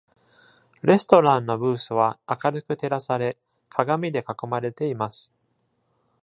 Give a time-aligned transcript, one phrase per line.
[0.81, 3.37] レストランのブースは明るく照らされ、
[3.69, 5.31] 鏡で囲まれています。